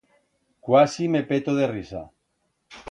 [0.65, 2.03] Cuasi me peto de risa.